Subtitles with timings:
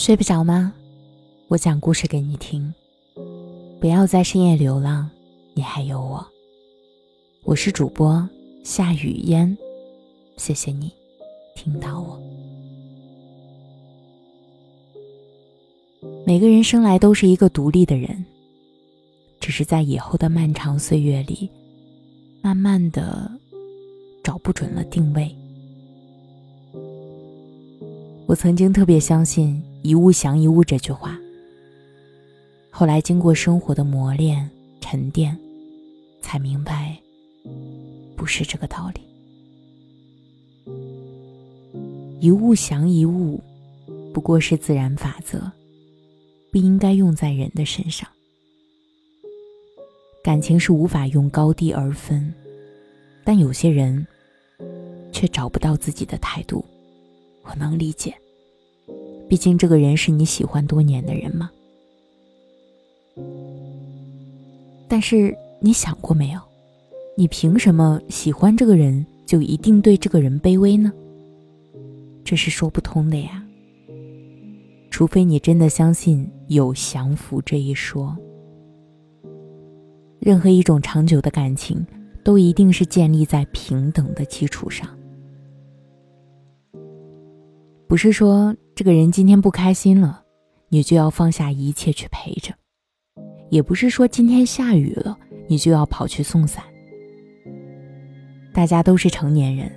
[0.00, 0.72] 睡不着吗？
[1.48, 2.72] 我讲故事给你听。
[3.78, 5.06] 不要在深夜流浪，
[5.52, 6.26] 你还有我。
[7.44, 8.26] 我是主播
[8.64, 9.54] 夏雨嫣，
[10.38, 10.90] 谢谢你
[11.54, 12.18] 听到我。
[16.24, 18.24] 每个人生来都是一个独立的人，
[19.38, 21.46] 只是在以后的漫长岁月里，
[22.40, 23.30] 慢慢的
[24.24, 25.30] 找不准了定位。
[28.26, 31.18] 我曾经特别相信“一物降一物”这句话，
[32.70, 34.48] 后来经过生活的磨练、
[34.80, 35.36] 沉淀，
[36.20, 36.96] 才明白，
[38.16, 39.00] 不是这个道理。
[42.20, 43.40] 一物降一物，
[44.12, 45.50] 不过是自然法则，
[46.52, 48.06] 不应该用在人的身上。
[50.22, 52.30] 感情是无法用高低而分，
[53.24, 54.06] 但有些人
[55.10, 56.62] 却找不到自己的态度。
[57.42, 58.14] 我能理解，
[59.30, 61.48] 毕竟这个人是你喜欢多年的人嘛。
[64.88, 66.40] 但是你想过没有，
[67.16, 70.92] 你凭什么喜欢这个人就一定对这个人卑微呢？
[72.24, 73.40] 这是说不通的呀。
[74.90, 78.16] 除非你真的相信有降服这一说。
[80.18, 81.86] 任何一种长久的感情，
[82.24, 84.88] 都一定是建立在平等的基础上。
[87.90, 90.22] 不是说这个人今天不开心了，
[90.68, 92.52] 你就要放下一切去陪着；
[93.50, 96.62] 也不是说今天下雨了，你就要跑去送伞。
[98.54, 99.68] 大家都是成年人，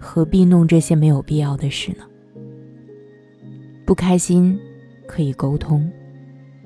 [0.00, 2.06] 何必弄这些没有必要的事呢？
[3.84, 4.58] 不开心
[5.06, 5.86] 可以沟通，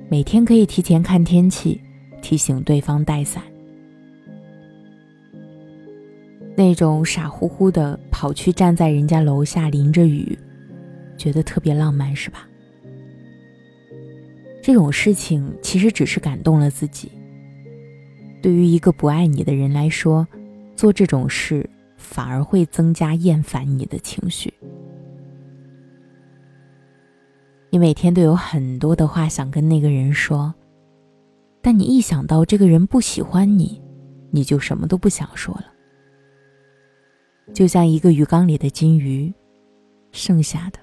[0.08, 1.80] 每天可以提前看天气，
[2.22, 3.42] 提醒对方带伞。
[6.56, 10.38] 那种傻乎乎的跑去站在人家楼下淋着雨。
[11.18, 12.48] 觉得特别浪漫是吧？
[14.62, 17.10] 这种事情其实只是感动了自己。
[18.40, 20.26] 对于一个不爱你的人来说，
[20.76, 24.52] 做这种事反而会增加厌烦你的情绪。
[27.70, 30.54] 你每天都有很多的话想跟那个人说，
[31.60, 33.82] 但你一想到这个人不喜欢你，
[34.30, 35.66] 你就什么都不想说了。
[37.52, 39.32] 就像一个鱼缸里的金鱼，
[40.12, 40.78] 剩下的。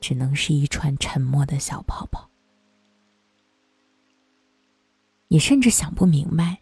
[0.00, 2.28] 只能是一串沉默的小泡泡。
[5.28, 6.60] 你甚至想不明白，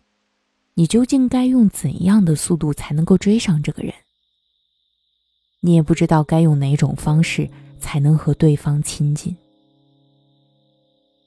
[0.74, 3.94] 你究竟该用怎样的速度才能够追上这个人？
[5.60, 7.48] 你也不知道该用哪种方式
[7.78, 9.36] 才能和对方亲近。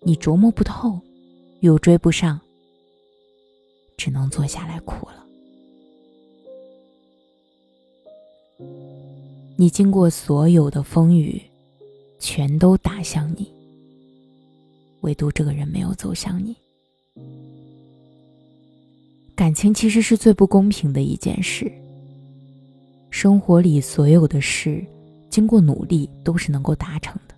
[0.01, 0.99] 你琢磨不透，
[1.61, 2.39] 又追不上，
[3.97, 5.25] 只能坐下来哭了。
[9.57, 11.48] 你经过所有的风雨。
[12.19, 13.51] 全都打向你，
[15.01, 16.55] 唯独这个人没有走向你。
[19.35, 21.71] 感情其实是最不公平的一件事。
[23.09, 24.85] 生活里所有的事，
[25.29, 27.33] 经过努力都是能够达成的，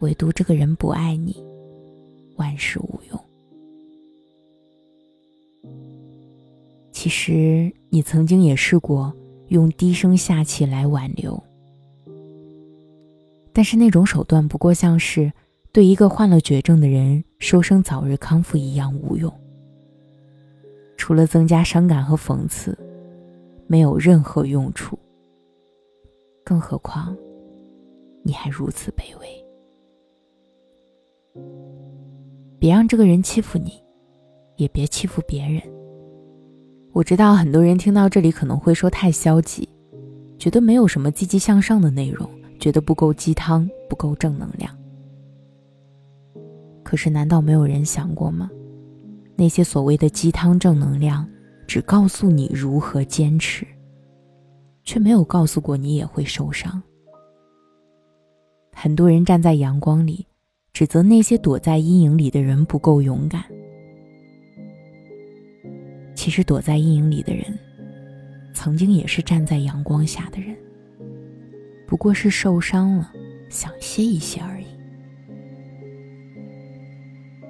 [0.00, 1.36] 唯独这个人不爱你，
[2.36, 3.20] 万事无用。
[6.90, 9.12] 其实你曾经也试过
[9.48, 11.40] 用低声下气来挽留。
[13.52, 15.32] 但是那种手段不过像是
[15.72, 19.32] 对一个患了绝症的人说声早日康复一样无用，
[20.96, 22.76] 除了增加伤感和讽刺，
[23.66, 24.98] 没有任何用处。
[26.44, 27.16] 更何况，
[28.22, 29.44] 你还如此卑微。
[32.58, 33.82] 别让这个人欺负你，
[34.56, 35.62] 也别欺负别人。
[36.92, 39.68] 我知道很多人听到这里可能会说太消极，
[40.38, 42.28] 觉得没有什么积极向上的内容。
[42.62, 44.72] 觉得不够鸡汤，不够正能量。
[46.84, 48.48] 可是，难道没有人想过吗？
[49.34, 51.28] 那些所谓的鸡汤正能量，
[51.66, 53.66] 只告诉你如何坚持，
[54.84, 56.80] 却没有告诉过你也会受伤。
[58.72, 60.24] 很多人站在阳光里，
[60.72, 63.42] 指责那些躲在阴影里的人不够勇敢。
[66.14, 67.58] 其实，躲在阴影里的人，
[68.54, 70.56] 曾经也是站在阳光下的人。
[71.92, 73.12] 不过是受伤了，
[73.50, 74.64] 想歇一歇而已。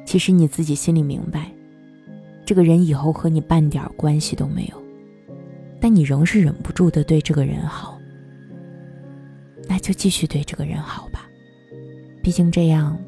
[0.04, 1.48] 其实你自己心里明白，
[2.44, 4.82] 这个人以后和你半点关系都没有，
[5.80, 7.96] 但你仍是忍不住的对这个人好，
[9.68, 11.24] 那就继续对这个人好吧，
[12.20, 12.98] 毕竟这样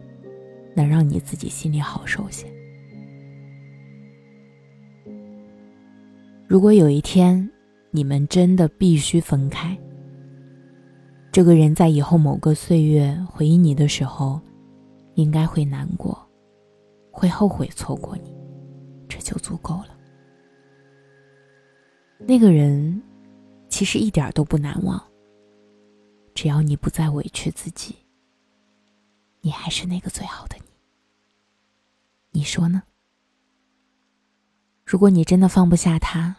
[0.72, 2.46] 能让你自己心里好受些。
[6.46, 7.50] 如果有一天
[7.90, 9.76] 你们真的必须分开，
[11.34, 14.40] 这个人在以后某个岁月回忆你的时候，
[15.16, 16.16] 应该会难过，
[17.10, 18.32] 会后悔错过你，
[19.08, 19.98] 这就足够了。
[22.20, 23.02] 那个人
[23.68, 25.04] 其实一点都不难忘，
[26.36, 27.96] 只要你不再委屈自己，
[29.40, 32.38] 你还是那个最好的你。
[32.38, 32.80] 你说呢？
[34.84, 36.36] 如果你真的放不下他，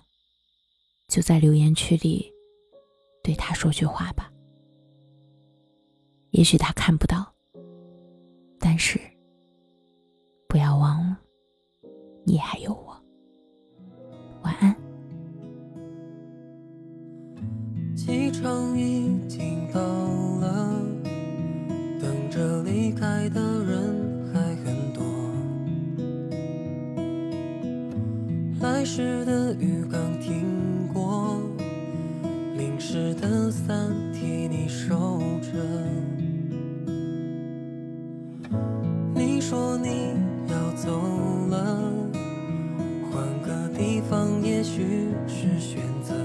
[1.09, 2.31] 就在留言区里
[3.21, 4.24] 对他说句话吧。
[6.35, 7.33] 也许他看不到，
[8.59, 8.99] 但是
[10.49, 11.17] 不要忘了，
[12.25, 13.01] 你还有我。
[14.43, 14.75] 晚安。
[17.95, 20.77] 机场已经到了，
[22.01, 25.01] 等着离开的人还很多。
[28.59, 30.43] 来时的雨刚停
[39.47, 40.15] 说你
[40.49, 40.89] 要走
[41.51, 41.79] 了，
[43.11, 46.24] 换个地方也许是选择。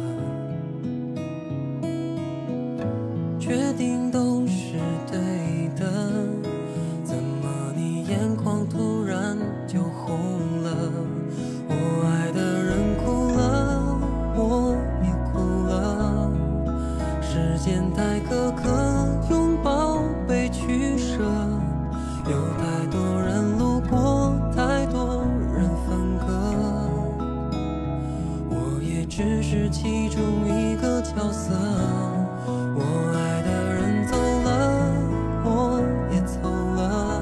[29.23, 31.53] 只是其中一个角色。
[32.75, 32.81] 我
[33.15, 34.49] 爱的人走了，
[35.45, 35.79] 我
[36.11, 37.21] 也走了，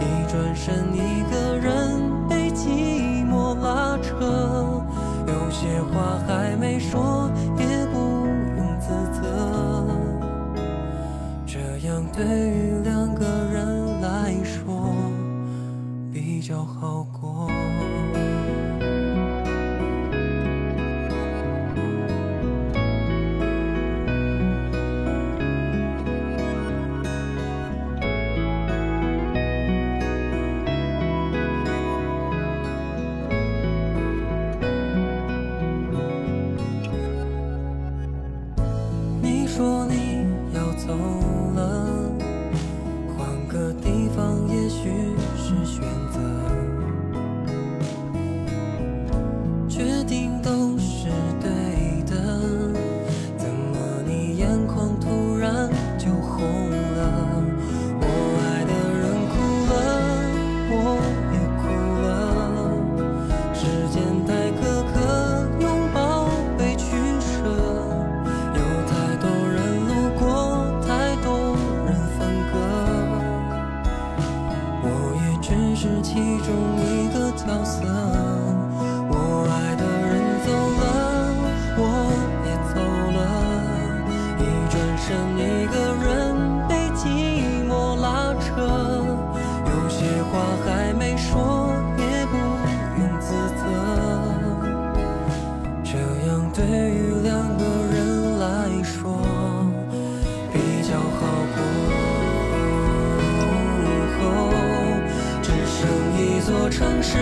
[0.00, 2.00] 一转身，一个人
[2.30, 4.14] 被寂寞拉扯。
[5.26, 7.98] 有些话还没说，也不
[8.56, 9.86] 用自责，
[11.44, 12.24] 这样对
[96.64, 99.20] 对于两个人来说
[100.52, 100.58] 比
[100.88, 101.58] 较好过。
[105.42, 105.80] 只剩
[106.16, 107.18] 一座城市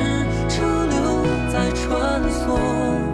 [0.46, 3.09] 车流在穿梭。